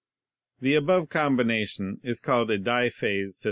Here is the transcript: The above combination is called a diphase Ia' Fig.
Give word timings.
The 0.61 0.73
above 0.73 1.09
combination 1.09 1.99
is 2.03 2.19
called 2.19 2.49
a 2.49 2.57
diphase 2.57 3.21
Ia' 3.21 3.21
Fig. 3.29 3.33